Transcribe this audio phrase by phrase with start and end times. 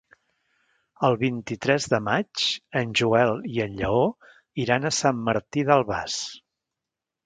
[1.09, 2.47] El vint-i-tres de maig
[2.83, 4.03] en Joel i en Lleó
[4.67, 6.23] iran a Sant Martí d'Albars.